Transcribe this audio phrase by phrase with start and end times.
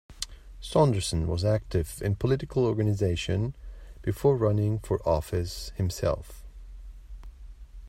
[0.59, 3.55] Saunderson was active in political organization
[4.01, 6.43] before running for office himself.